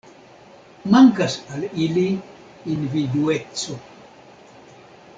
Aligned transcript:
Mankas 0.95 1.35
al 1.57 1.67
ili 1.85 2.07
individueco. 2.77 3.79